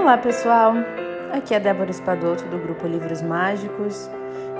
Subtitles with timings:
[0.00, 0.74] Olá pessoal,
[1.32, 4.08] aqui é Débora Espadoto do grupo Livros Mágicos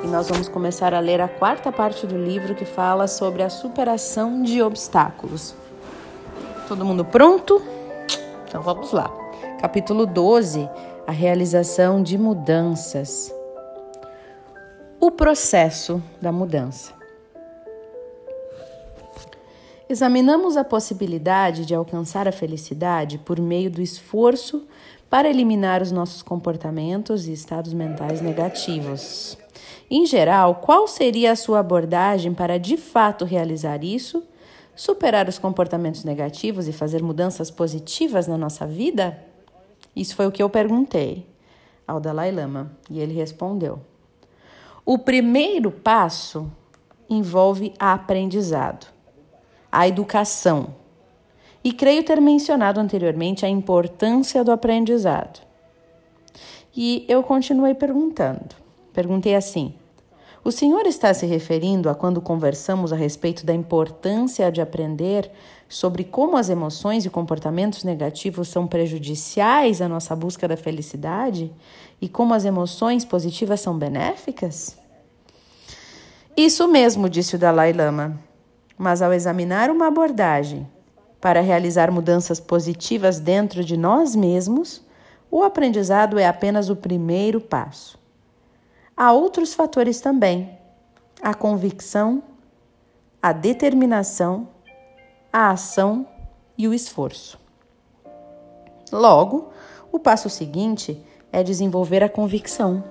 [0.03, 3.48] e nós vamos começar a ler a quarta parte do livro que fala sobre a
[3.48, 5.54] superação de obstáculos.
[6.66, 7.62] Todo mundo pronto?
[8.46, 9.11] Então vamos lá.
[9.61, 10.69] Capítulo 12:
[11.06, 13.32] A realização de mudanças.
[15.00, 16.98] O processo da mudança.
[19.89, 24.66] Examinamos a possibilidade de alcançar a felicidade por meio do esforço
[25.11, 29.39] para eliminar os nossos comportamentos e estados mentais negativos.
[29.91, 34.23] Em geral, qual seria a sua abordagem para de fato realizar isso,
[34.77, 39.19] superar os comportamentos negativos e fazer mudanças positivas na nossa vida?
[39.97, 41.27] Isso foi o que eu perguntei
[41.87, 43.81] ao Dalai Lama e ele respondeu:
[44.84, 46.53] O primeiro passo
[47.09, 48.87] envolve aprendizado
[49.73, 50.75] a educação.
[51.62, 55.41] E creio ter mencionado anteriormente a importância do aprendizado.
[56.77, 58.55] E eu continuei perguntando.
[58.92, 59.75] Perguntei assim:
[60.45, 65.31] O senhor está se referindo a quando conversamos a respeito da importância de aprender
[65.69, 71.53] sobre como as emoções e comportamentos negativos são prejudiciais à nossa busca da felicidade
[72.00, 74.78] e como as emoções positivas são benéficas?
[76.37, 78.28] Isso mesmo, disse o Dalai Lama
[78.78, 80.67] mas ao examinar uma abordagem
[81.20, 84.83] para realizar mudanças positivas dentro de nós mesmos,
[85.30, 87.98] o aprendizado é apenas o primeiro passo.
[88.97, 90.58] Há outros fatores também:
[91.20, 92.22] a convicção,
[93.20, 94.48] a determinação,
[95.33, 96.06] a ação
[96.56, 97.38] e o esforço.
[98.91, 99.53] Logo,
[99.92, 102.82] o passo seguinte é desenvolver a convicção.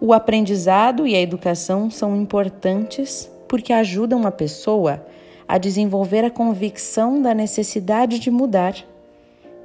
[0.00, 5.17] O aprendizado e a educação são importantes porque ajudam a pessoa a
[5.56, 8.74] desenvolver a convicção da necessidade de mudar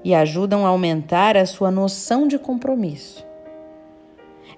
[0.03, 3.25] e ajudam a aumentar a sua noção de compromisso.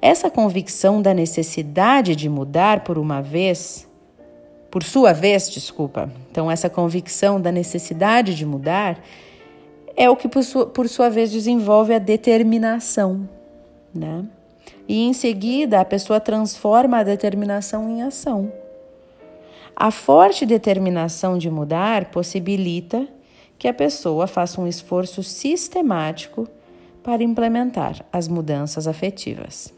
[0.02, 3.88] Essa convicção da necessidade de mudar por uma vez,
[4.70, 6.12] por sua vez, desculpa.
[6.30, 9.00] Então, essa convicção da necessidade de mudar
[9.96, 13.28] é o que, por sua, por sua vez, desenvolve a determinação,
[13.94, 14.26] né?
[14.88, 18.52] E em seguida, a pessoa transforma a determinação em ação.
[19.76, 23.08] A forte determinação de mudar possibilita
[23.60, 26.48] que a pessoa faça um esforço sistemático
[27.04, 29.74] para implementar as mudanças afetivas.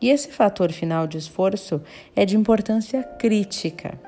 [0.00, 1.80] E esse fator final de esforço
[2.14, 3.98] é de importância crítica.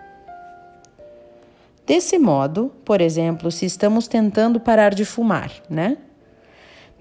[1.87, 5.99] Desse modo, por exemplo, se estamos tentando parar de fumar, né?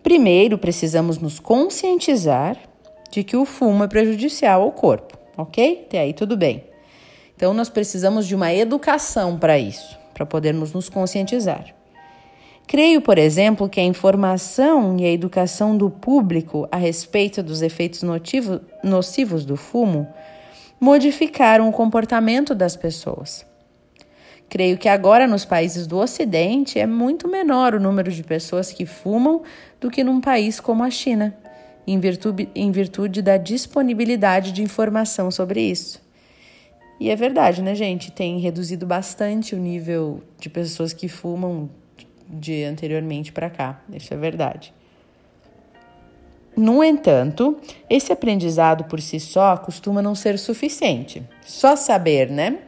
[0.03, 2.55] Primeiro precisamos nos conscientizar
[3.09, 5.85] de que o fumo é prejudicial ao corpo, ok?
[5.87, 6.74] Até aí tudo bem.
[7.35, 11.75] Então, nós precisamos de uma educação para isso, para podermos nos conscientizar.
[12.67, 18.01] Creio, por exemplo, que a informação e a educação do público a respeito dos efeitos
[18.01, 20.07] notivo, nocivos do fumo
[20.79, 23.45] modificaram o comportamento das pessoas.
[24.49, 28.85] Creio que agora nos países do Ocidente é muito menor o número de pessoas que
[28.85, 29.43] fumam
[29.79, 31.35] do que num país como a China,
[31.85, 36.04] em virtude, em virtude da disponibilidade de informação sobre isso.
[36.99, 38.11] E é verdade, né, gente?
[38.11, 41.69] Tem reduzido bastante o nível de pessoas que fumam
[42.27, 43.81] de anteriormente para cá.
[43.91, 44.73] Isso é verdade.
[46.55, 47.57] No entanto,
[47.89, 51.21] esse aprendizado por si só costuma não ser suficiente.
[51.45, 52.59] Só saber, né?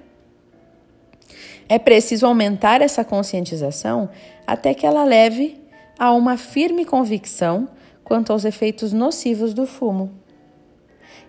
[1.70, 4.10] É preciso aumentar essa conscientização
[4.46, 5.58] até que ela leve
[5.98, 7.70] a uma firme convicção
[8.04, 10.12] quanto aos efeitos nocivos do fumo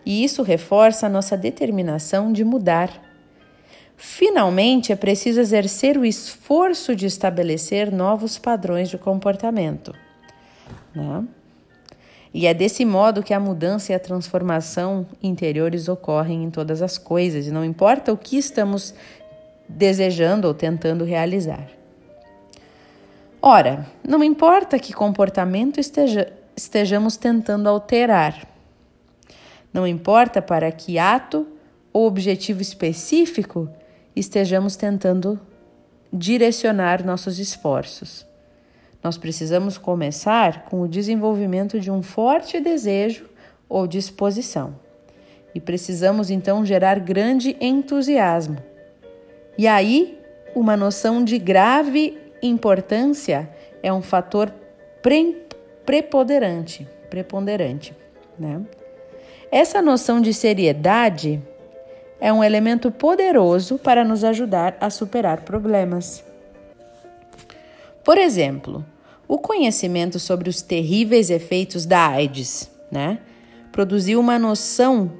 [0.05, 2.91] e isso reforça a nossa determinação de mudar.
[3.97, 9.93] Finalmente, é preciso exercer o esforço de estabelecer novos padrões de comportamento.
[10.95, 11.25] Né?
[12.33, 16.97] E é desse modo que a mudança e a transformação interiores ocorrem em todas as
[16.97, 18.95] coisas, e não importa o que estamos
[19.69, 21.67] desejando ou tentando realizar.
[23.41, 28.47] Ora, não importa que comportamento esteja, estejamos tentando alterar,
[29.73, 31.47] não importa para que ato
[31.93, 33.69] ou objetivo específico
[34.15, 35.41] estejamos tentando
[36.13, 38.27] direcionar nossos esforços.
[39.03, 43.27] Nós precisamos começar com o desenvolvimento de um forte desejo
[43.69, 44.75] ou disposição.
[45.55, 48.57] E precisamos então gerar grande entusiasmo.
[49.57, 50.19] E aí,
[50.55, 53.49] uma noção de grave importância
[53.83, 54.53] é um fator
[55.03, 55.47] pre
[55.85, 57.97] preponderante, preponderante,
[58.39, 58.61] né?
[59.51, 61.43] Essa noção de seriedade
[62.21, 66.23] é um elemento poderoso para nos ajudar a superar problemas.
[68.05, 68.85] Por exemplo,
[69.29, 73.19] O conhecimento sobre os terríveis efeitos da AIDS, né,
[73.71, 75.13] produziu uma noção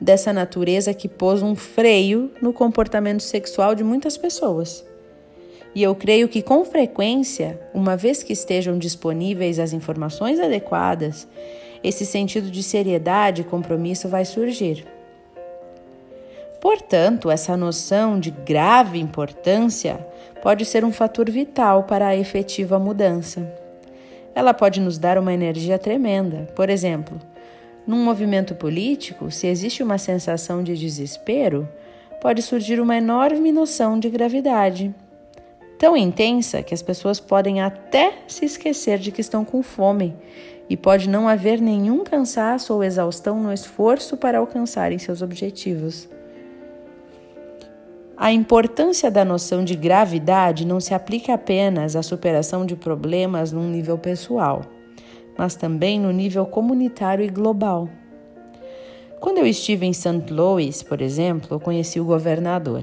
[0.00, 4.82] dessa natureza que pôs um freio no comportamento sexual de muitas pessoas.
[5.74, 11.28] E eu creio que com frequência, uma vez que estejam disponíveis as informações adequadas,
[11.82, 14.86] esse sentido de seriedade e compromisso vai surgir.
[16.60, 20.06] Portanto, essa noção de grave importância
[20.42, 23.50] pode ser um fator vital para a efetiva mudança.
[24.34, 26.48] Ela pode nos dar uma energia tremenda.
[26.54, 27.18] Por exemplo,
[27.86, 31.68] num movimento político, se existe uma sensação de desespero,
[32.20, 34.94] pode surgir uma enorme noção de gravidade.
[35.78, 40.14] Tão intensa que as pessoas podem até se esquecer de que estão com fome
[40.70, 46.08] e pode não haver nenhum cansaço ou exaustão no esforço para alcançarem seus objetivos.
[48.16, 53.68] A importância da noção de gravidade não se aplica apenas à superação de problemas num
[53.68, 54.62] nível pessoal,
[55.36, 57.88] mas também no nível comunitário e global.
[59.18, 60.30] Quando eu estive em St.
[60.30, 62.82] Louis, por exemplo, eu conheci o governador.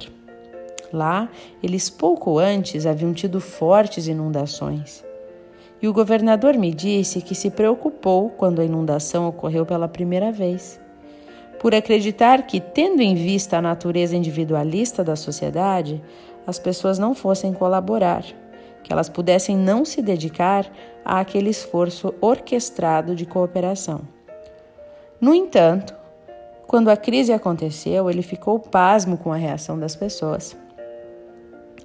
[0.92, 1.30] Lá,
[1.64, 5.07] eles pouco antes haviam tido fortes inundações.
[5.82, 10.80] E o governador me disse que se preocupou quando a inundação ocorreu pela primeira vez
[11.60, 16.02] por acreditar que, tendo em vista a natureza individualista da sociedade,
[16.46, 18.24] as pessoas não fossem colaborar,
[18.84, 20.70] que elas pudessem não se dedicar
[21.04, 24.02] a aquele esforço orquestrado de cooperação.
[25.20, 25.96] No entanto,
[26.68, 30.56] quando a crise aconteceu, ele ficou pasmo com a reação das pessoas.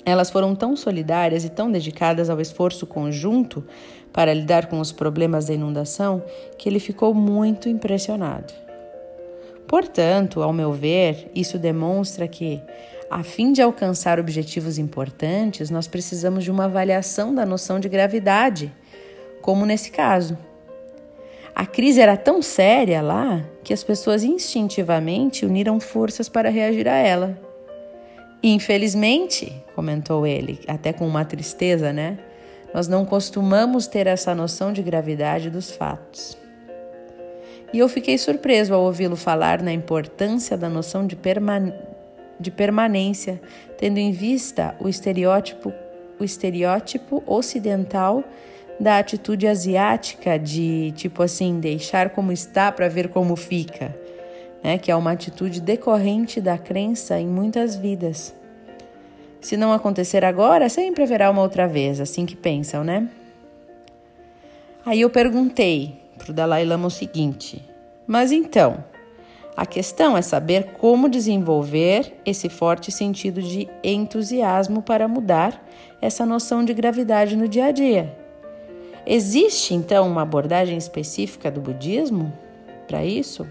[0.05, 3.65] Elas foram tão solidárias e tão dedicadas ao esforço conjunto
[4.13, 6.23] para lidar com os problemas da inundação
[6.59, 8.53] que ele ficou muito impressionado.
[9.67, 12.61] Portanto, ao meu ver, isso demonstra que,
[13.11, 18.73] a fim de alcançar objetivos importantes, nós precisamos de uma avaliação da noção de gravidade,
[19.41, 20.37] como nesse caso.
[21.55, 26.97] A crise era tão séria lá que as pessoas instintivamente uniram forças para reagir a
[26.97, 27.52] ela.
[28.43, 32.19] Infelizmente, comentou ele, até com uma tristeza, né?
[32.75, 36.37] Nós não costumamos ter essa noção de gravidade dos fatos.
[37.73, 41.73] E eu fiquei surpreso ao ouvi-lo falar na importância da noção de, perman
[42.39, 43.41] de permanência,
[43.79, 45.73] tendo em vista o estereótipo,
[46.19, 48.25] o estereótipo ocidental
[48.81, 53.97] da atitude asiática de tipo assim, deixar como está para ver como fica,
[54.63, 54.79] né?
[54.79, 58.35] que é uma atitude decorrente da crença em muitas vidas.
[59.41, 63.09] Se não acontecer agora, sempre haverá uma outra vez, assim que pensam, né?
[64.87, 67.63] Aí eu perguntei, para o Dalai Lama o seguinte:
[68.07, 68.85] Mas então,
[69.57, 75.63] a questão é saber como desenvolver esse forte sentido de entusiasmo para mudar
[76.01, 78.17] essa noção de gravidade no dia a dia.
[79.05, 82.33] Existe então uma abordagem específica do budismo
[82.87, 83.47] para isso?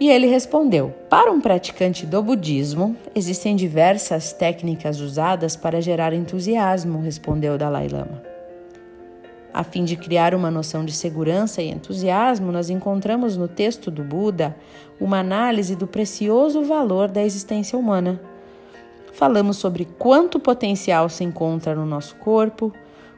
[0.00, 7.00] E ele respondeu: Para um praticante do budismo, existem diversas técnicas usadas para gerar entusiasmo,
[7.00, 8.22] respondeu Dalai Lama.
[9.52, 14.04] A fim de criar uma noção de segurança e entusiasmo, nós encontramos no texto do
[14.04, 14.54] Buda
[15.00, 18.20] uma análise do precioso valor da existência humana.
[19.12, 22.72] Falamos sobre quanto potencial se encontra no nosso corpo,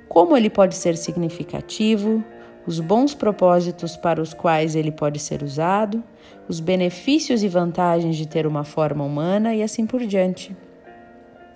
[0.09, 2.25] como ele pode ser significativo,
[2.67, 6.03] os bons propósitos para os quais ele pode ser usado,
[6.49, 10.57] os benefícios e vantagens de ter uma forma humana e assim por diante.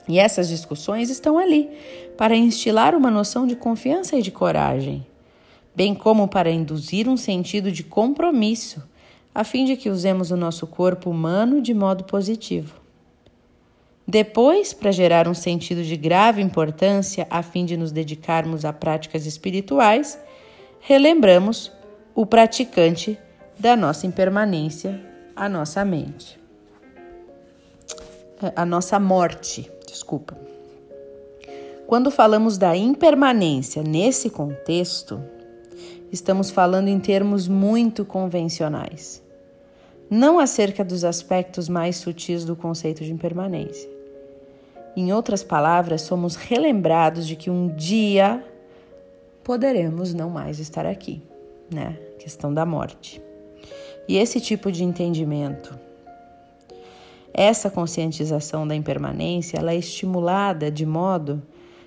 [0.09, 1.71] E essas discussões estão ali
[2.17, 5.07] para instilar uma noção de confiança e de coragem,
[5.75, 8.83] bem como para induzir um sentido de compromisso,
[9.35, 12.85] a fim de que usemos o nosso corpo humano de modo positivo.
[14.07, 19.25] Depois, para gerar um sentido de grave importância, a fim de nos dedicarmos a práticas
[19.25, 20.19] espirituais,
[20.79, 21.73] relembramos
[22.14, 23.19] o praticante
[23.58, 25.00] da nossa impermanência,
[25.34, 26.38] a nossa mente,
[28.54, 30.37] a nossa morte desculpa.
[31.87, 35.23] Quando falamos da impermanência nesse contexto,
[36.11, 39.23] estamos falando em termos muito convencionais,
[40.11, 43.88] não acerca dos aspectos mais sutis do conceito de impermanência.
[44.96, 48.44] Em outras palavras, somos relembrados de que um dia
[49.42, 51.20] poderemos não mais estar aqui,
[51.73, 51.99] né?
[52.18, 53.20] Questão da morte.
[54.06, 55.84] E esse tipo de entendimento
[57.37, 61.42] essa conscientização da impermanência ela é estimulada de modo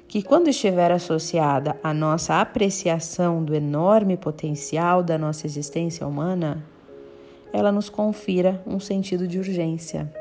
[0.06, 6.66] que, quando estiver associada à nossa apreciação do enorme potencial da nossa existência humana,
[7.54, 10.14] ela nos confira um sentido de urgência,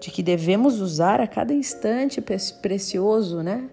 [0.00, 2.22] de que devemos usar a cada instante
[2.62, 3.68] precioso, né?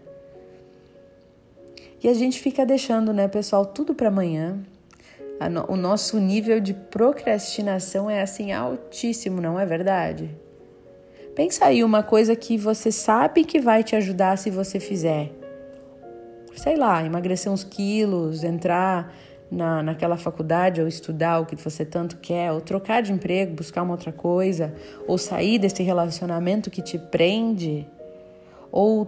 [2.04, 4.60] E a gente fica deixando, né, pessoal, tudo para amanhã.
[5.70, 10.30] O nosso nível de procrastinação é assim altíssimo, não é verdade?
[11.34, 15.32] Pensa aí uma coisa que você sabe que vai te ajudar se você fizer.
[16.54, 19.16] Sei lá, emagrecer uns quilos, entrar
[19.50, 23.84] na, naquela faculdade ou estudar o que você tanto quer, ou trocar de emprego, buscar
[23.84, 24.74] uma outra coisa,
[25.08, 27.88] ou sair desse relacionamento que te prende,
[28.70, 29.08] ou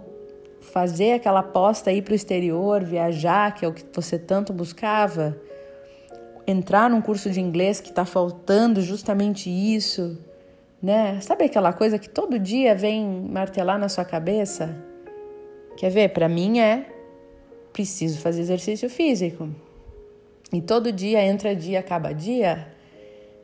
[0.60, 5.36] fazer aquela aposta ir para o exterior, viajar, que é o que você tanto buscava,
[6.46, 10.18] entrar num curso de inglês que está faltando justamente isso,
[10.82, 11.20] né?
[11.20, 14.76] Sabe aquela coisa que todo dia vem martelar na sua cabeça?
[15.76, 16.08] Quer ver?
[16.10, 16.86] Para mim é
[17.72, 19.48] preciso fazer exercício físico.
[20.52, 22.68] E todo dia entra dia, acaba dia.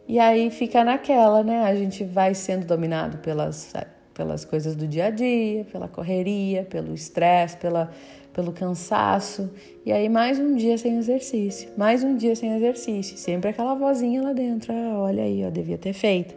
[0.06, 1.64] E aí fica naquela, né?
[1.64, 3.72] A gente vai sendo dominado pelas,
[4.12, 7.90] pelas coisas do dia a dia, pela correria, pelo estresse, pela,
[8.38, 9.50] pelo cansaço.
[9.84, 13.18] E aí mais um dia sem exercício, mais um dia sem exercício.
[13.18, 16.36] Sempre aquela vozinha lá dentro, ah, olha aí, eu devia ter feito,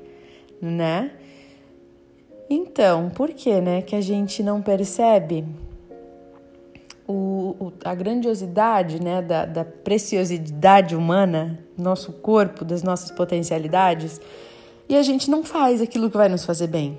[0.60, 1.12] né?
[2.50, 5.46] Então, por que, né, que a gente não percebe
[7.08, 14.20] o, o, a grandiosidade, né, da, da preciosidade humana, nosso corpo, das nossas potencialidades,
[14.89, 16.98] e a gente não faz aquilo que vai nos fazer bem.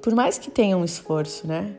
[0.00, 1.74] Por mais que tenha um esforço, né?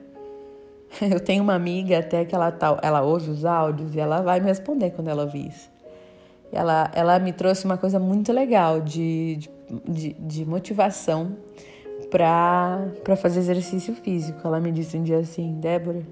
[1.01, 4.39] Eu tenho uma amiga até que ela, tá, ela ouve os áudios e ela vai
[4.39, 5.70] me responder quando ela ouvir isso.
[6.51, 9.39] Ela, ela me trouxe uma coisa muito legal de,
[9.86, 11.36] de, de motivação
[12.10, 14.39] para fazer exercício físico.
[14.46, 16.03] Ela me disse um dia assim, Débora,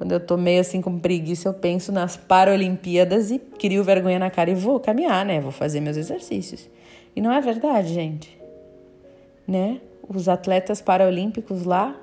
[0.00, 4.30] quando eu tô meio assim com preguiça, eu penso nas Paralimpíadas e crio vergonha na
[4.30, 5.40] cara e vou caminhar, né?
[5.40, 6.70] Vou fazer meus exercícios.
[7.14, 8.40] E não é verdade, gente.
[9.46, 9.78] Né?
[10.08, 11.99] Os atletas paralímpicos lá,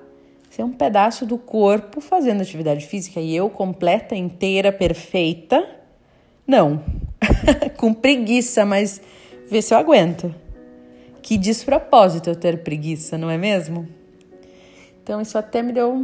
[0.61, 5.63] é um pedaço do corpo fazendo atividade física e eu completa, inteira, perfeita.
[6.47, 6.83] Não.
[7.77, 9.01] com preguiça, mas
[9.49, 10.33] vê se eu aguento.
[11.21, 13.87] Que despropósito eu ter preguiça, não é mesmo?
[15.03, 16.01] Então isso até me deu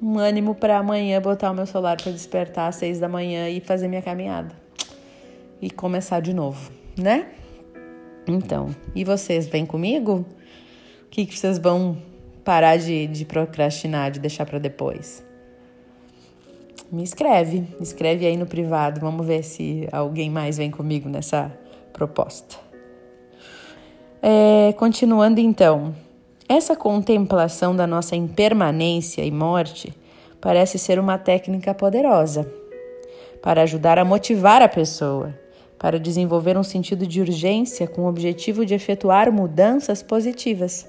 [0.00, 3.60] um ânimo para amanhã botar o meu celular para despertar às seis da manhã e
[3.60, 4.54] fazer minha caminhada.
[5.60, 7.28] E começar de novo, né?
[8.26, 10.26] Então, e vocês vêm comigo?
[11.04, 11.96] O que, que vocês vão
[12.44, 15.24] parar de, de procrastinar, de deixar para depois?
[16.90, 19.00] Me escreve, escreve aí no privado.
[19.00, 21.50] Vamos ver se alguém mais vem comigo nessa
[21.92, 22.56] proposta.
[24.20, 25.94] É, continuando então,
[26.48, 29.92] essa contemplação da nossa impermanência e morte
[30.40, 32.46] parece ser uma técnica poderosa
[33.42, 35.34] para ajudar a motivar a pessoa,
[35.78, 40.86] para desenvolver um sentido de urgência com o objetivo de efetuar mudanças positivas.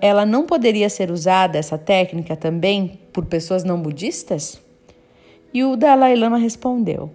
[0.00, 4.60] Ela não poderia ser usada, essa técnica, também por pessoas não budistas?
[5.52, 7.10] E o Dalai Lama respondeu: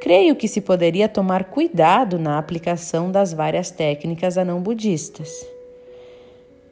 [0.00, 5.46] creio que se poderia tomar cuidado na aplicação das várias técnicas a não budistas.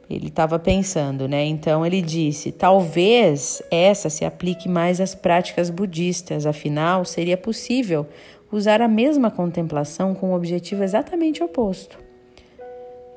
[0.09, 1.45] Ele estava pensando, né?
[1.45, 8.05] Então ele disse: talvez essa se aplique mais às práticas budistas, afinal, seria possível
[8.51, 11.97] usar a mesma contemplação com o objetivo exatamente oposto.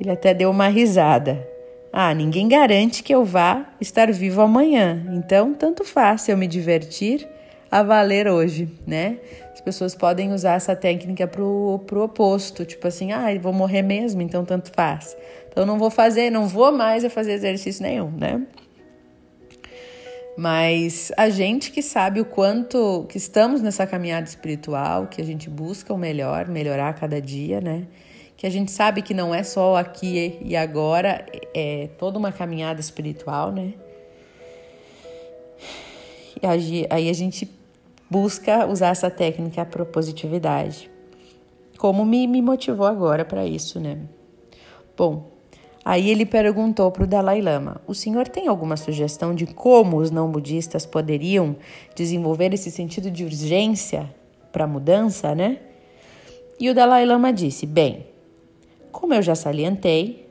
[0.00, 1.53] Ele até deu uma risada.
[1.96, 7.24] Ah, ninguém garante que eu vá estar vivo amanhã, então tanto faz eu me divertir
[7.70, 9.18] a valer hoje, né?
[9.52, 14.20] As pessoas podem usar essa técnica pro, pro oposto, tipo assim, ah, vou morrer mesmo,
[14.22, 15.16] então tanto faz.
[15.48, 18.42] Então não vou fazer, não vou mais fazer exercício nenhum, né?
[20.36, 25.48] Mas a gente que sabe o quanto que estamos nessa caminhada espiritual, que a gente
[25.48, 27.84] busca o melhor, melhorar a cada dia, né?
[28.44, 31.24] Que a gente sabe que não é só aqui e agora,
[31.54, 33.72] é toda uma caminhada espiritual, né?
[36.42, 37.50] E aí a gente
[38.10, 40.90] busca usar essa técnica para positividade.
[41.78, 44.00] Como me, me motivou agora para isso, né?
[44.94, 45.30] Bom,
[45.82, 50.10] aí ele perguntou para o Dalai Lama: O senhor tem alguma sugestão de como os
[50.10, 51.56] não budistas poderiam
[51.96, 54.14] desenvolver esse sentido de urgência
[54.52, 55.60] para a mudança, né?
[56.60, 58.12] E o Dalai Lama disse: Bem,
[58.94, 60.26] como eu já salientei,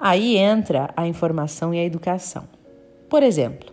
[0.00, 2.44] aí entra a informação e a educação.
[3.08, 3.72] Por exemplo,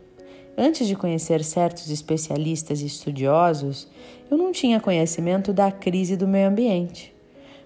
[0.62, 3.88] Antes de conhecer certos especialistas e estudiosos,
[4.30, 7.16] eu não tinha conhecimento da crise do meio ambiente.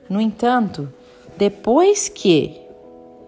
[0.08, 0.94] No entanto,
[1.36, 2.62] depois que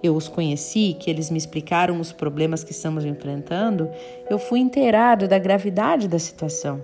[0.03, 3.89] eu os conheci, que eles me explicaram os problemas que estamos enfrentando,
[4.29, 6.79] eu fui inteirado da gravidade da situação.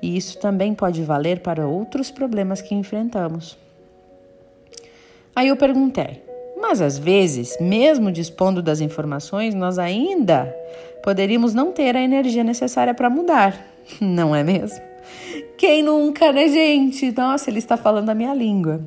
[0.00, 3.58] E isso também pode valer para outros problemas que enfrentamos.
[5.34, 6.22] Aí eu perguntei:
[6.60, 10.54] Mas às vezes, mesmo dispondo das informações, nós ainda
[11.02, 13.66] poderíamos não ter a energia necessária para mudar,
[14.00, 14.80] não é mesmo?
[15.56, 17.12] Quem nunca, né, gente?
[17.12, 18.80] Nossa, ele está falando a minha língua.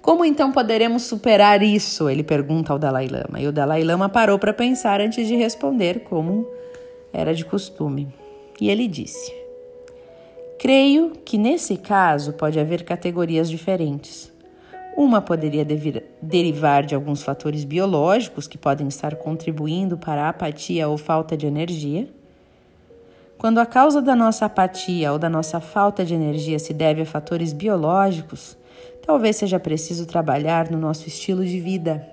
[0.00, 2.08] Como então poderemos superar isso?
[2.08, 3.40] Ele pergunta ao Dalai Lama.
[3.40, 6.44] E o Dalai Lama parou para pensar antes de responder, como
[7.12, 8.08] era de costume.
[8.60, 9.32] E ele disse:
[10.58, 14.31] Creio que nesse caso pode haver categorias diferentes.
[14.96, 15.64] Uma poderia
[16.20, 21.46] derivar de alguns fatores biológicos que podem estar contribuindo para a apatia ou falta de
[21.46, 22.08] energia.
[23.38, 27.06] Quando a causa da nossa apatia ou da nossa falta de energia se deve a
[27.06, 28.56] fatores biológicos,
[29.04, 32.06] talvez seja preciso trabalhar no nosso estilo de vida.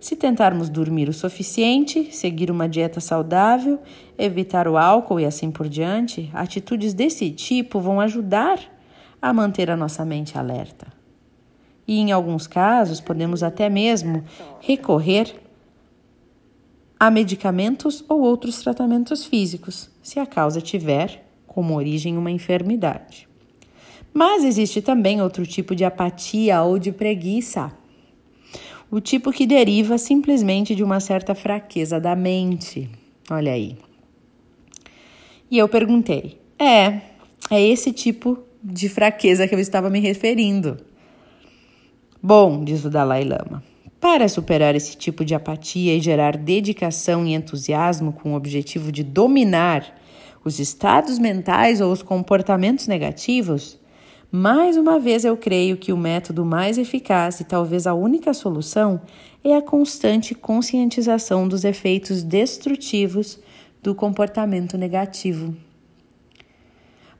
[0.00, 3.80] Se tentarmos dormir o suficiente, seguir uma dieta saudável,
[4.16, 8.60] evitar o álcool e assim por diante, atitudes desse tipo vão ajudar
[9.20, 10.95] a manter a nossa mente alerta.
[11.86, 14.24] E em alguns casos, podemos até mesmo
[14.60, 15.34] recorrer
[16.98, 23.28] a medicamentos ou outros tratamentos físicos, se a causa tiver como origem uma enfermidade.
[24.12, 27.70] Mas existe também outro tipo de apatia ou de preguiça.
[28.90, 32.88] O tipo que deriva simplesmente de uma certa fraqueza da mente.
[33.30, 33.76] Olha aí.
[35.50, 37.00] E eu perguntei: é,
[37.50, 40.78] é esse tipo de fraqueza que eu estava me referindo.
[42.22, 43.62] Bom, diz o Dalai Lama,
[44.00, 49.04] para superar esse tipo de apatia e gerar dedicação e entusiasmo com o objetivo de
[49.04, 49.84] dominar
[50.44, 53.78] os estados mentais ou os comportamentos negativos,
[54.30, 59.00] mais uma vez, eu creio que o método mais eficaz e talvez a única solução
[59.44, 63.38] é a constante conscientização dos efeitos destrutivos
[63.82, 65.54] do comportamento negativo.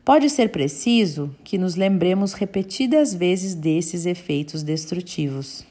[0.07, 5.67] Pode ser preciso que nos lembremos repetidas vezes desses efeitos destrutivos.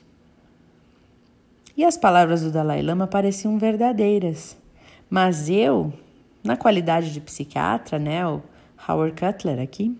[1.77, 4.57] E as palavras do Dalai Lama pareciam verdadeiras,
[5.09, 5.93] mas eu,
[6.43, 8.41] na qualidade de psiquiatra, né, o
[8.85, 9.97] Howard Cutler aqui,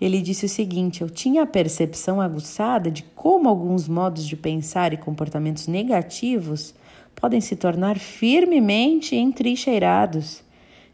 [0.00, 4.94] ele disse o seguinte: Eu tinha a percepção aguçada de como alguns modos de pensar
[4.94, 6.74] e comportamentos negativos
[7.14, 10.42] podem se tornar firmemente entrincheirados,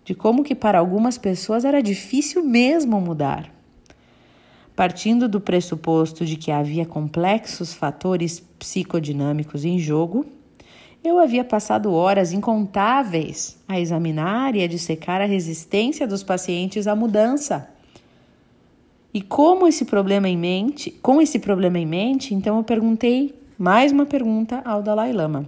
[0.06, 3.52] de como que para algumas pessoas era difícil mesmo mudar.
[4.74, 10.24] Partindo do pressuposto de que havia complexos fatores psicodinâmicos em jogo,
[11.04, 16.96] eu havia passado horas incontáveis a examinar e a dissecar a resistência dos pacientes à
[16.96, 17.68] mudança
[19.16, 23.90] e como esse problema em mente, com esse problema em mente, então eu perguntei mais
[23.90, 25.46] uma pergunta ao Dalai Lama.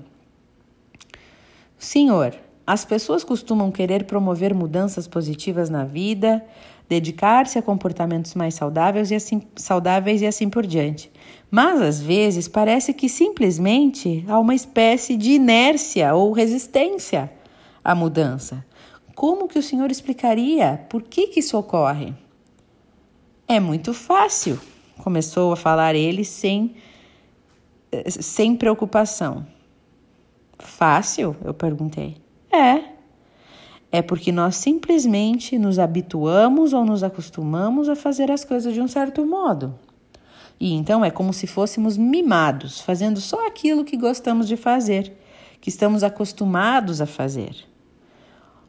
[1.79, 2.35] Senhor,
[2.69, 6.45] as pessoas costumam querer promover mudanças positivas na vida,
[6.87, 11.11] dedicar-se a comportamentos mais saudáveis e assim, saudáveis e assim por diante.
[11.51, 17.33] Mas às vezes parece que simplesmente há uma espécie de inércia ou resistência
[17.83, 18.63] à mudança.
[19.15, 22.13] Como que o senhor explicaria por que, que isso ocorre?
[23.49, 24.61] É muito fácil,
[24.99, 26.75] começou a falar ele sem,
[28.11, 29.47] sem preocupação.
[30.59, 31.35] Fácil?
[31.43, 32.28] Eu perguntei.
[32.51, 32.85] É.
[33.91, 38.89] É porque nós simplesmente nos habituamos ou nos acostumamos a fazer as coisas de um
[38.89, 39.75] certo modo.
[40.61, 45.17] E então é como se fôssemos mimados, fazendo só aquilo que gostamos de fazer,
[45.61, 47.55] que estamos acostumados a fazer.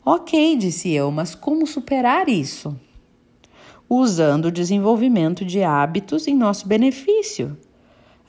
[0.06, 2.76] Ok, disse eu, mas como superar isso?
[3.90, 7.58] usando o desenvolvimento de hábitos em nosso benefício.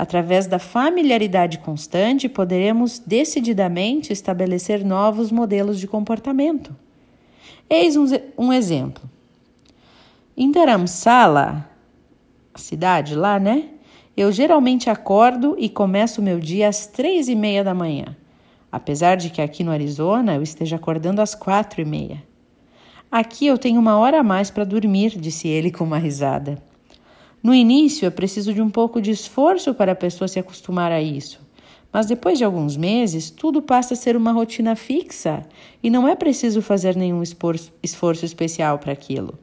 [0.01, 6.75] Através da familiaridade constante, poderemos decididamente estabelecer novos modelos de comportamento.
[7.69, 8.07] Eis um,
[8.39, 9.03] um exemplo.
[10.35, 11.69] Em Dharamsala,
[12.55, 13.69] cidade lá, né?
[14.17, 18.17] Eu geralmente acordo e começo meu dia às três e meia da manhã,
[18.73, 22.25] apesar de que aqui no Arizona eu esteja acordando às quatro e meia.
[23.13, 26.70] Aqui eu tenho uma hora a mais para dormir, disse ele com uma risada.
[27.43, 31.01] No início é preciso de um pouco de esforço para a pessoa se acostumar a
[31.01, 31.41] isso.
[31.93, 35.45] Mas depois de alguns meses, tudo passa a ser uma rotina fixa
[35.83, 39.39] e não é preciso fazer nenhum esforço, esforço especial para aquilo.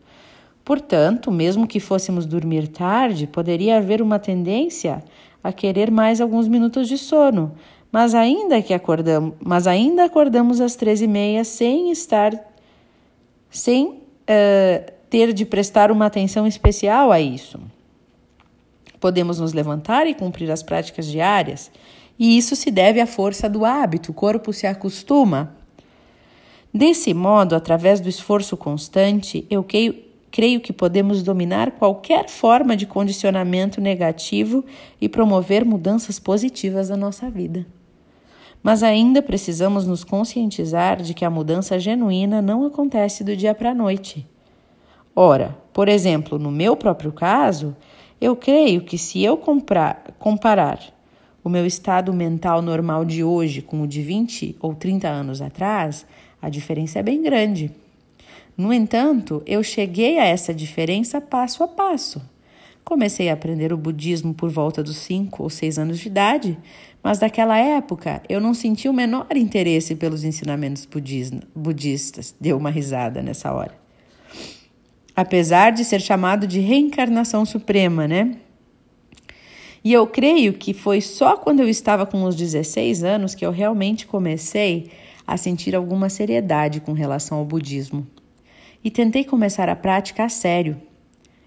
[0.64, 5.04] Portanto, mesmo que fôssemos dormir tarde, poderia haver uma tendência
[5.44, 7.54] a querer mais alguns minutos de sono,
[7.92, 12.34] mas ainda que acordamos, mas ainda acordamos às três e meia sem estar
[13.50, 17.60] sem uh, ter de prestar uma atenção especial a isso.
[19.00, 21.72] Podemos nos levantar e cumprir as práticas diárias,
[22.20, 25.56] e isso se deve à força do hábito, o corpo se acostuma.
[26.74, 33.82] Desse modo, através do esforço constante, eu creio, que podemos dominar qualquer forma de condicionamento
[33.82, 34.64] negativo
[35.00, 37.66] e promover mudanças positivas na nossa vida.
[38.62, 43.72] Mas ainda precisamos nos conscientizar de que a mudança genuína não acontece do dia para
[43.72, 44.28] a noite.
[45.16, 47.76] Ora, por exemplo, no meu próprio caso,
[48.20, 50.80] eu creio que se eu comprar, comparar
[51.44, 56.06] o meu estado mental normal de hoje com o de 20 ou 30 anos atrás,
[56.42, 57.72] a diferença é bem grande.
[58.58, 62.22] No entanto, eu cheguei a essa diferença passo a passo.
[62.84, 66.58] Comecei a aprender o budismo por volta dos 5 ou 6 anos de idade,
[67.04, 70.88] mas daquela época eu não senti o menor interesse pelos ensinamentos
[71.56, 72.34] budistas.
[72.42, 73.87] Deu uma risada nessa hora.
[75.18, 78.36] Apesar de ser chamado de reencarnação suprema, né?
[79.84, 83.50] E eu creio que foi só quando eu estava com os 16 anos que eu
[83.50, 84.92] realmente comecei
[85.26, 88.06] a sentir alguma seriedade com relação ao budismo
[88.84, 90.80] e tentei começar a prática a sério.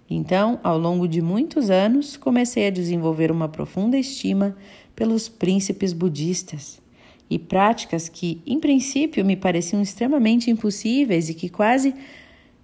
[0.09, 4.57] Então, ao longo de muitos anos, comecei a desenvolver uma profunda estima
[4.93, 6.81] pelos príncipes budistas
[7.29, 11.95] e práticas que, em princípio, me pareciam extremamente impossíveis e que quase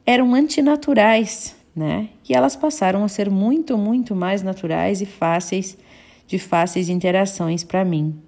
[0.08, 2.10] eram antinaturais, né?
[2.28, 5.78] E elas passaram a ser muito, muito mais naturais e fáceis
[6.26, 8.20] de fáceis interações para mim.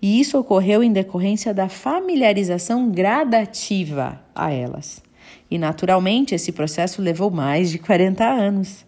[0.00, 5.04] E isso ocorreu em decorrência da familiarização gradativa a elas
[5.50, 8.84] e naturalmente esse processo levou mais de 40 anos.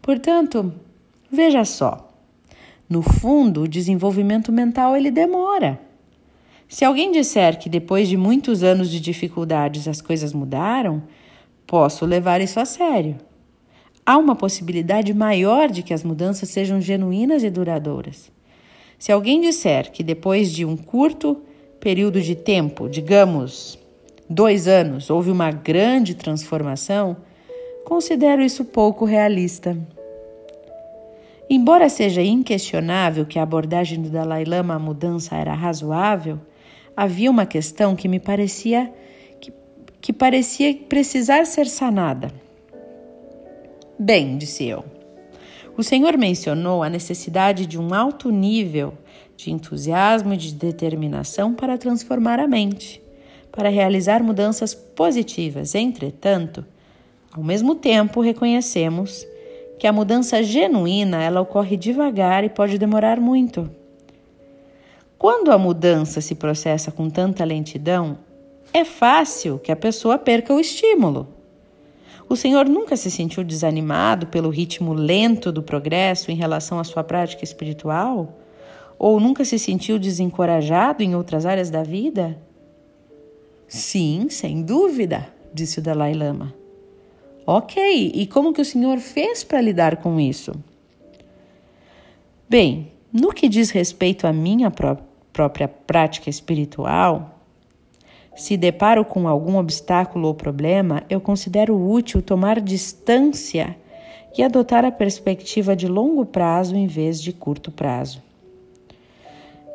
[0.00, 0.72] Portanto,
[1.30, 2.10] veja só,
[2.88, 5.80] no fundo, o desenvolvimento mental ele demora.
[6.68, 11.02] Se alguém disser que depois de muitos anos de dificuldades as coisas mudaram,
[11.66, 13.16] posso levar isso a sério.
[14.04, 18.32] Há uma possibilidade maior de que as mudanças sejam genuínas e duradouras.
[18.98, 21.40] Se alguém disser que depois de um curto
[21.80, 23.78] período de tempo, digamos
[24.28, 27.16] dois anos houve uma grande transformação,
[27.84, 29.76] considero isso pouco realista.
[31.50, 36.40] Embora seja inquestionável que a abordagem do Dalai Lama à mudança era razoável,
[36.96, 38.92] havia uma questão que me parecia
[40.02, 42.30] que, parecia precisar ser sanada.
[43.98, 44.84] Bem, disse eu.
[45.78, 48.92] O Senhor mencionou a necessidade de um alto nível
[49.36, 53.02] de entusiasmo e de determinação para transformar a mente
[53.52, 55.74] para realizar mudanças positivas.
[55.74, 56.64] Entretanto,
[57.32, 59.26] ao mesmo tempo, reconhecemos
[59.78, 63.70] que a mudança genuína ela ocorre devagar e pode demorar muito.
[65.18, 68.18] Quando a mudança se processa com tanta lentidão,
[68.72, 71.28] é fácil que a pessoa perca o estímulo.
[72.28, 77.04] O Senhor nunca se sentiu desanimado pelo ritmo lento do progresso em relação à sua
[77.04, 78.38] prática espiritual?
[78.98, 82.38] Ou nunca se sentiu desencorajado em outras áreas da vida?
[83.68, 86.54] Sim, sem dúvida, disse o Dalai Lama.
[87.46, 90.52] Ok, e como que o senhor fez para lidar com isso?
[92.48, 94.96] Bem, no que diz respeito à minha pró
[95.32, 97.31] própria prática espiritual,
[98.34, 103.76] se deparo com algum obstáculo ou problema, eu considero útil tomar distância
[104.36, 108.22] e adotar a perspectiva de longo prazo em vez de curto prazo.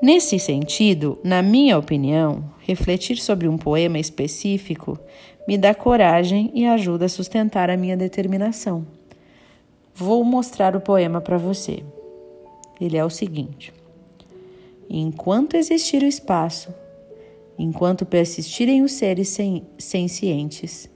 [0.02, 5.00] Nesse sentido, na minha opinião, refletir sobre um poema específico
[5.48, 8.86] me dá coragem e ajuda a sustentar a minha determinação.
[9.96, 11.84] Vou mostrar o poema para você.
[12.80, 13.74] Ele é o seguinte:
[14.90, 16.72] Enquanto existir o espaço,
[17.58, 19.36] enquanto persistirem os seres
[19.78, 20.90] sencientes,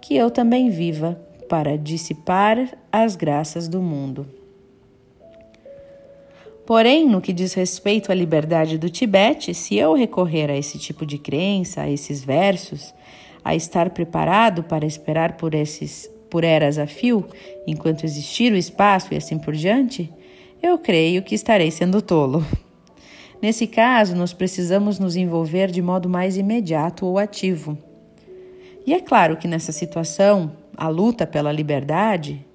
[0.00, 4.26] que eu também viva para dissipar as graças do mundo.
[6.66, 11.06] Porém, no que diz respeito à liberdade do Tibete, se eu recorrer a esse tipo
[11.06, 12.92] de crença, a esses versos,
[13.44, 17.24] a estar preparado para esperar por esses por eras a fio,
[17.68, 20.12] enquanto existir o espaço e assim por diante,
[20.60, 22.44] eu creio que estarei sendo tolo.
[23.40, 27.78] Nesse caso, nós precisamos nos envolver de modo mais imediato ou ativo.
[28.86, 32.46] E é claro que nessa situação, a luta pela liberdade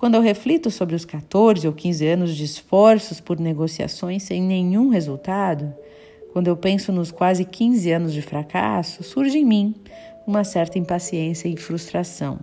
[0.00, 4.88] quando eu reflito sobre os 14 ou 15 anos de esforços por negociações sem nenhum
[4.88, 5.74] resultado,
[6.32, 9.74] quando eu penso nos quase 15 anos de fracasso, surge em mim
[10.26, 12.38] uma certa impaciência e frustração.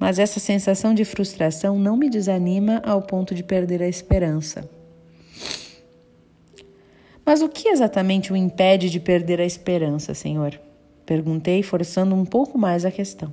[0.00, 4.66] Mas essa sensação de frustração não me desanima ao ponto de perder a esperança.
[7.24, 10.60] Mas o que exatamente o impede de perder a esperança, Senhor?
[11.06, 13.32] Perguntei, forçando um pouco mais a questão.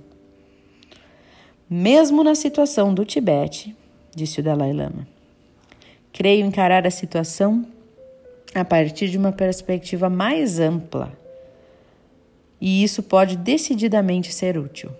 [1.70, 3.76] Mesmo na situação do Tibete,
[4.16, 5.08] disse o Dalai Lama,
[6.12, 7.66] creio encarar a situação
[8.54, 11.18] a partir de uma perspectiva mais ampla.
[12.60, 14.92] E isso pode decididamente ser útil.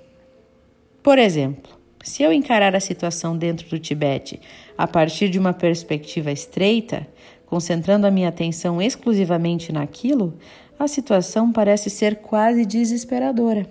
[1.04, 1.72] Por exemplo,
[2.04, 4.40] se eu encarar a situação dentro do Tibete
[4.78, 7.08] a partir de uma perspectiva estreita,
[7.52, 10.36] concentrando a minha atenção exclusivamente naquilo,
[10.80, 13.70] a situação parece ser quase desesperadora.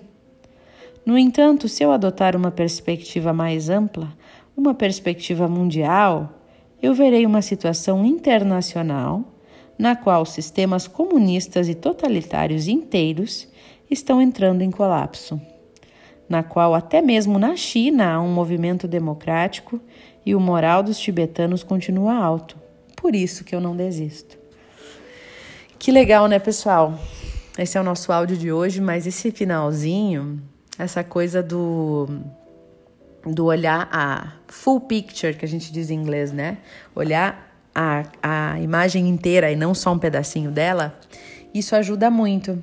[1.03, 4.15] No entanto, se eu adotar uma perspectiva mais ampla,
[4.55, 6.29] uma perspectiva mundial,
[6.79, 9.23] eu verei uma situação internacional
[9.79, 13.47] na qual sistemas comunistas e totalitários inteiros
[13.89, 15.41] estão entrando em colapso,
[16.29, 19.81] na qual até mesmo na China há um movimento democrático
[20.23, 22.60] e o moral dos tibetanos continua alto.
[23.01, 24.37] Por isso que eu não desisto.
[25.79, 26.99] Que legal, né, pessoal?
[27.57, 30.39] Esse é o nosso áudio de hoje, mas esse finalzinho,
[30.77, 32.07] essa coisa do
[33.25, 36.59] do olhar a full picture que a gente diz em inglês, né?
[36.95, 40.99] Olhar a, a imagem inteira e não só um pedacinho dela,
[41.53, 42.61] isso ajuda muito,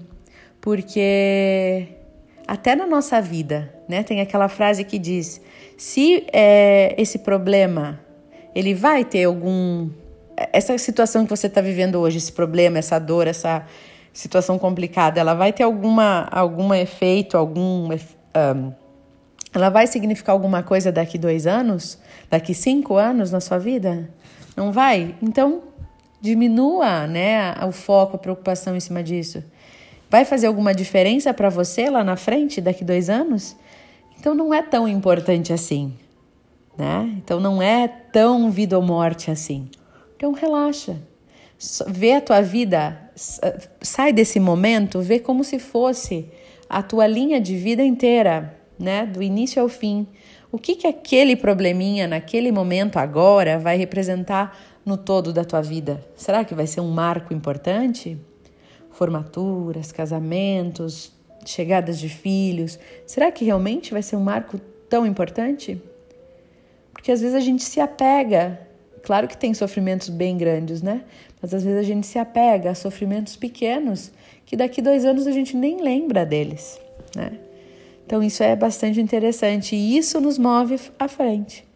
[0.60, 1.88] porque
[2.46, 5.40] até na nossa vida, né, tem aquela frase que diz:
[5.76, 8.00] se é, esse problema
[8.54, 9.90] ele vai ter algum
[10.52, 13.66] essa situação que você está vivendo hoje, esse problema, essa dor, essa
[14.12, 18.72] situação complicada, ela vai ter alguma algum efeito, algum um,
[19.54, 21.98] ela vai significar alguma coisa daqui dois anos,
[22.28, 24.10] daqui cinco anos na sua vida?
[24.56, 25.14] Não vai?
[25.22, 25.62] Então,
[26.20, 29.42] diminua né, o foco, a preocupação em cima disso.
[30.10, 33.56] Vai fazer alguma diferença para você lá na frente, daqui dois anos?
[34.18, 35.94] Então, não é tão importante assim.
[36.76, 37.14] Né?
[37.16, 39.68] Então, não é tão vida ou morte assim.
[40.18, 40.96] Então, relaxa.
[41.86, 43.00] Vê a tua vida,
[43.80, 46.28] sai desse momento, vê como se fosse
[46.68, 49.06] a tua linha de vida inteira, né?
[49.06, 50.08] Do início ao fim.
[50.50, 56.04] O que, que aquele probleminha naquele momento agora vai representar no todo da tua vida?
[56.16, 58.18] Será que vai ser um marco importante?
[58.90, 61.12] Formaturas, casamentos,
[61.46, 62.76] chegadas de filhos.
[63.06, 65.80] Será que realmente vai ser um marco tão importante?
[66.92, 68.66] Porque às vezes a gente se apega.
[69.02, 71.02] Claro que tem sofrimentos bem grandes, né?
[71.40, 74.12] Mas às vezes a gente se apega a sofrimentos pequenos
[74.44, 76.80] que daqui dois anos a gente nem lembra deles,
[77.14, 77.38] né?
[78.06, 81.66] Então isso é bastante interessante e isso nos move à frente,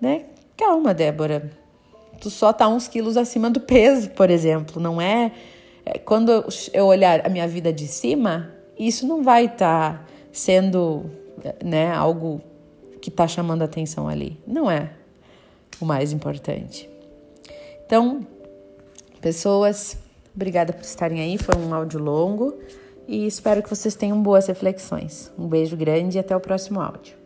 [0.00, 0.22] né?
[0.56, 1.50] Calma, Débora.
[2.20, 4.80] Tu só tá uns quilos acima do peso, por exemplo.
[4.80, 5.32] Não é,
[5.84, 11.10] é quando eu olhar a minha vida de cima, isso não vai estar tá sendo,
[11.62, 12.40] né, algo
[13.00, 14.38] que está chamando atenção ali.
[14.46, 14.90] Não é
[15.80, 16.88] o mais importante.
[17.86, 18.26] Então,
[19.20, 19.96] pessoas,
[20.34, 21.38] obrigada por estarem aí.
[21.38, 22.58] Foi um áudio longo
[23.06, 25.32] e espero que vocês tenham boas reflexões.
[25.38, 27.23] Um beijo grande e até o próximo áudio.